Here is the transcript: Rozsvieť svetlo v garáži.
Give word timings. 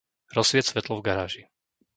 Rozsvieť 0.35 0.65
svetlo 0.73 0.95
v 0.97 1.05
garáži. 1.07 1.43